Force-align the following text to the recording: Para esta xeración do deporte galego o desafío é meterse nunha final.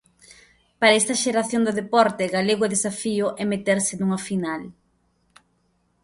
Para 0.79 0.97
esta 1.01 1.19
xeración 1.23 1.61
do 1.67 1.77
deporte 1.81 2.23
galego 2.35 2.61
o 2.65 2.71
desafío 2.75 3.27
é 3.41 3.43
meterse 3.51 3.93
nunha 3.97 4.19
final. 4.27 4.61